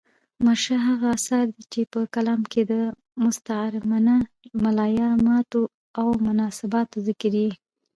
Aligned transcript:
مرشحه 0.45 0.79
هغه 0.89 1.07
استعاره 1.15 1.49
ده، 1.55 1.61
چي 1.71 1.81
په 1.91 1.99
کلام 2.15 2.41
کښي 2.51 2.63
د 2.71 2.73
مستعارمنه 3.23 4.15
ملایمات 4.63 5.51
اومناسبات 6.01 6.89
ذکر 7.07 7.33
يي. 7.43 7.51